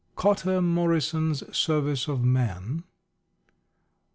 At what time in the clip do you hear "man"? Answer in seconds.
2.23-2.85